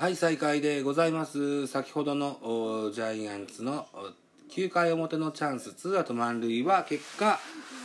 [0.00, 1.66] はい再開でございます。
[1.66, 3.86] 先ほどのジャイアンツの
[4.50, 7.38] 9回表のチャンスツーアウト満塁は結果、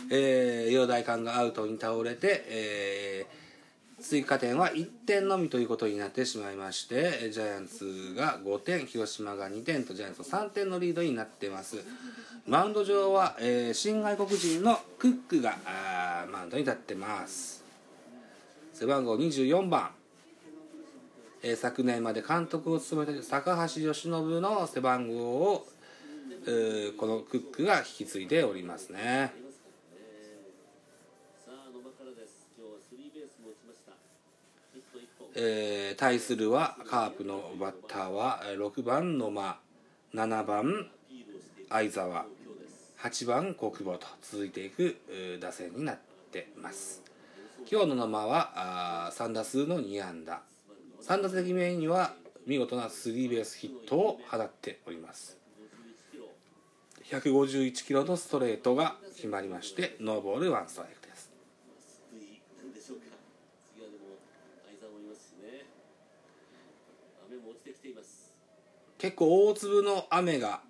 [0.09, 11.83] えー、陽大館がアウトに倒れて、えー、追加点は1点のみということになってしまいましてジャイアンツが5点広島が2点とジャイアンツ3点のリードになってます。
[12.47, 15.57] マウンド上は、えー、新外国人のクックが
[16.31, 17.61] マウンドに立ってます。
[18.73, 19.89] 背番号24番。
[21.47, 25.67] えー昨年まで監督を務めている高橋由伸の背番号を、
[26.97, 29.31] このクックが引き継いでおりますね。
[35.35, 39.59] えー対するはカープのバッターは6番野間
[40.15, 40.87] 7番
[41.69, 42.25] 相澤
[42.99, 44.97] 8番小久保と続いていく
[45.39, 45.99] 打線になっ
[46.31, 47.03] てます。
[47.71, 50.41] 今日の野間はあ3打数の2安打。
[51.07, 52.13] 3打席目には
[52.47, 55.37] 見事なスリーベースヒットを放っております。
[57.11, 61.31] 151キロのストレートが決まりましてノーボールワンストライクです。
[68.97, 70.61] 結構大粒の雨が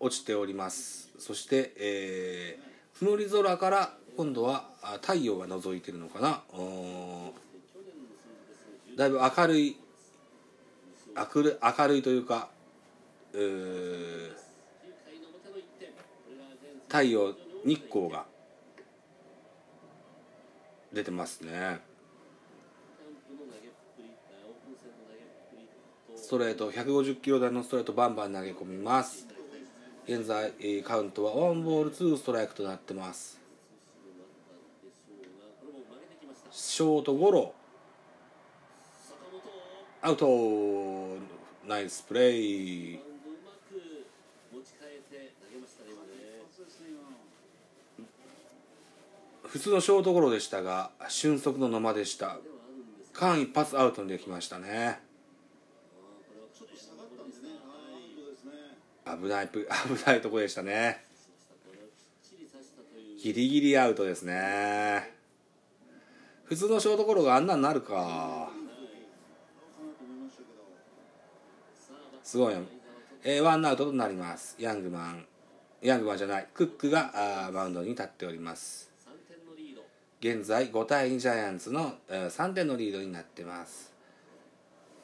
[0.00, 1.10] 落ちております。
[1.18, 4.68] そして、えー曇り空から今度は
[5.00, 6.42] 太陽が覗いてるのかな。
[8.96, 9.76] だいぶ明るい
[11.34, 12.48] 明る明るいというか
[13.32, 13.38] う
[16.88, 18.24] 太陽日光が
[20.92, 21.80] 出てますね。
[26.16, 29.26] ストレート150キロ台のストレートバンバン投げ込みます。
[30.06, 30.52] 現在、
[30.82, 33.40] カウントはワンボールツーストライクとなってます。
[36.50, 37.54] ショートゴロ。
[40.02, 41.18] アウト
[41.68, 43.00] ナイスプレイ
[49.42, 52.38] 普通のショートゴロでしたが俊足の野間でした
[53.12, 55.00] 間一髪アウトにできましたね。
[59.04, 59.60] 危ない危
[60.06, 61.04] ないとこでしたね。
[63.22, 65.12] ギリギリアウトですね。
[66.44, 68.49] 普通のショートゴロがあんなになるか。
[72.22, 72.54] すごい
[73.22, 74.56] えーワンアウトとなります。
[74.58, 75.26] ヤングマン。
[75.82, 76.46] ヤングマンじゃない。
[76.54, 78.90] クックがあマウンドに立っております。
[80.20, 83.92] 現在5対2ジャイアンツの、えー3点のリードになってます。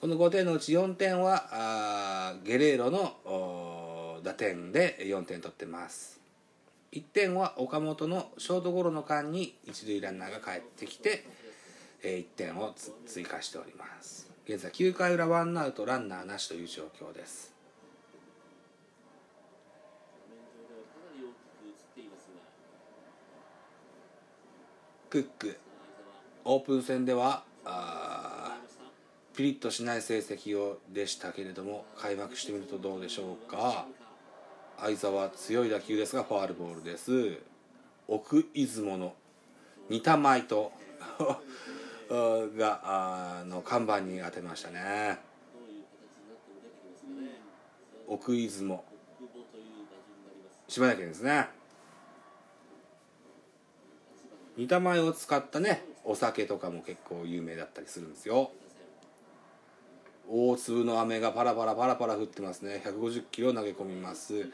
[0.00, 6.21] この5点のうち4点はあゲレーロのおー打点で4点取ってます。
[6.93, 11.27] 1点は岡本のショートゴロの間に一塁ランナーが帰ってきて、
[12.03, 14.36] え1点をつ追加しております。
[14.49, 17.53] 現在9回裏ワンアウトランナーなしという状況です。
[25.11, 25.59] クック
[26.45, 28.57] オープン戦ではあ
[29.34, 33.87] ピリッとしない成績をでしたけれども開幕してみるとどうでしょうか。
[34.78, 37.39] 相澤強い打球ですがファールボールです。
[38.07, 39.15] 奥出雲の
[39.91, 40.71] 似た舞と
[42.09, 45.19] があの看板に当てましたね。
[48.06, 48.84] 奥出雲。
[50.69, 51.49] 島根県ですね。
[54.56, 58.50] 似た舞を使ったねお酒とかも結構有名だったりするんですよ。
[60.29, 62.83] 大粒の雨がパラパラパラパラ降ってますね。
[62.85, 64.51] 150キロ投げ込みます。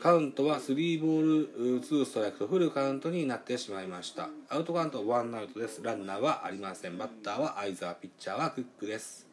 [0.00, 4.28] カウントは3ボール2ストライクとフルカウントになってしまいました。
[4.50, 5.82] アウトカウント1アウトです。
[5.82, 6.98] ランナーはありません。
[6.98, 9.26] バッターは相澤ピッチャーはクックです。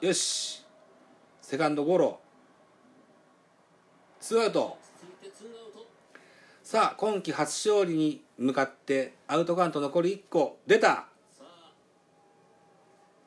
[0.00, 0.64] よし。
[1.42, 2.20] セカンドゴロ。
[4.20, 4.78] ツーアウト。
[6.62, 10.58] さあ今季初勝利に向かってアウトカウント残り1個。
[10.66, 11.08] 出た。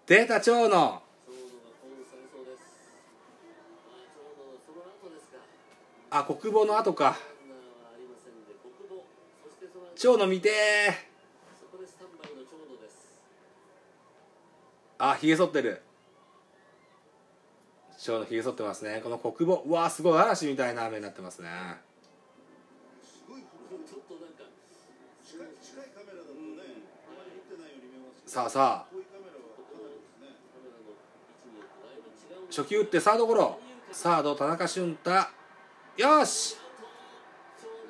[0.07, 2.59] 出た長野長野がコーンされそうです。
[6.09, 7.17] あ長のあ国母の後か。
[9.95, 10.49] 長野見て
[14.97, 15.81] あひげ剃ってる。
[17.97, 18.99] 長野ひげ剃ってますね。
[19.03, 21.49] この国母うわーすごい嵐みたいな雨になってますね。
[28.25, 30.39] さあさあ遠いカメラはかなりですね。
[30.55, 30.95] カメラの位
[31.35, 33.57] 置によってだいぶ違う初球打ってサードゴロ。
[33.93, 35.11] サード田中俊太。
[35.95, 36.57] よし。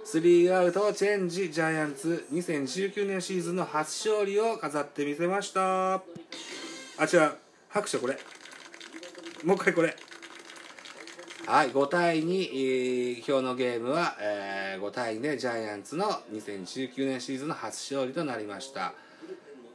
[0.04, 2.28] スリーアウトチェンジジャイアンツ。
[2.31, 5.96] 2019年シーズンの初勝利を飾ってみせました。
[5.96, 6.02] あ
[7.12, 7.31] 違う。
[7.69, 8.19] 拍手これ。
[9.44, 9.96] もう一回これ。
[11.48, 18.94] はい5対2、えー今日のゲームは、えー5対2でジャイアンツの2019年シーズンの初勝利となりました。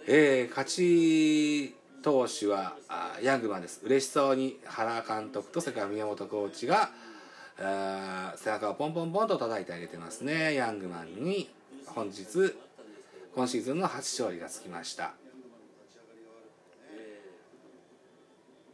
[0.07, 1.75] えー勝ち
[2.07, 3.81] 投手はあヤングマンです。
[3.85, 6.91] 嬉しそうに原監督とそれから宮本コーチが
[7.59, 10.55] あー背中をポンポンポンと叩いてあげてますね。
[10.55, 11.51] ヤングマンに
[11.85, 12.55] 本日
[13.35, 15.15] 今シーズンの初勝利がつきました。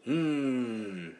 [0.07, 1.17] うん。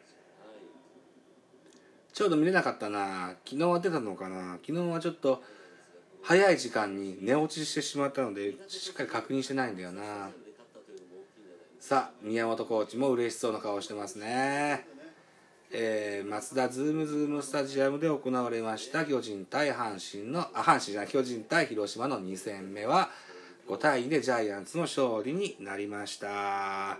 [2.13, 3.33] ちょうど見れなかったな。
[3.43, 4.59] 昨日は出たのかな。
[4.63, 5.41] 昨日はちょっと
[6.21, 10.29] 早い時間に寝落ちしてしまったのでしっかり確認してないんだよな。
[11.85, 14.87] さあ宮本コーチも嬉しそうな顔してますね。
[15.69, 23.09] えー、松田ズームズームスタジアムで行われました巨人対阪神のあ阪神じゃない巨人対広島の2戦目は
[23.67, 26.99] 5対2でジャイアンツの勝利になりました。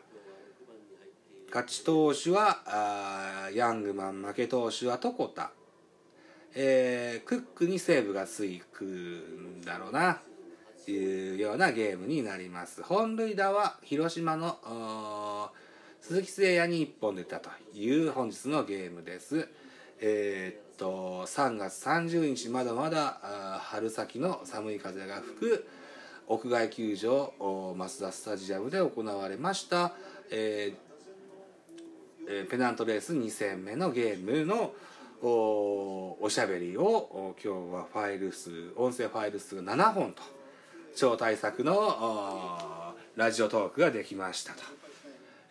[1.47, 5.51] 勝ち投手はあヤングマン負け投手は床田、
[6.55, 10.19] えークックにセーブがついくんだろうな。
[10.91, 12.83] いうようなゲームになります。
[12.83, 15.51] 本塁打は広島の
[16.01, 19.47] 鈴木誠也に1本出たという本日のゲームです。
[19.99, 25.67] えーっと3月30日まだまだ春先の寒い風が吹く
[26.27, 29.93] 屋外球場マツダスタジアムで行われました、
[30.31, 30.93] えー
[32.25, 34.73] えペナントレース2戦目のゲームの
[35.21, 40.23] おおしゃべりを今日はファイル数音声ファイル数が7本と
[40.95, 44.59] 超大作のラジオトークができましたと、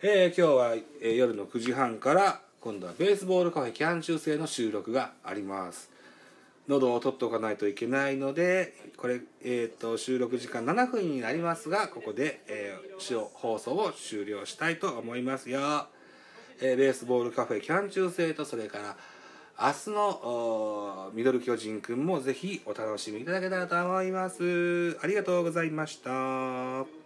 [0.01, 5.89] えー今日は、えー夜の9時半から今度はベースボールカフェキャン中制の収録があります。
[6.69, 15.87] 喉を取っておかないといけないのでこれ、えー、と収録時間7分になりますがここで、えー放送を終了したいと思いますよ、
[16.61, 18.95] えーベースボールカフェキャン中制とそれから
[19.59, 24.97] 明日のミドル巨人くんもぜひお楽しみいただけたらと思います。
[25.01, 27.02] ありがとうございました。